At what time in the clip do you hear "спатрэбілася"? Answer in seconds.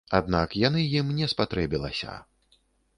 1.35-2.21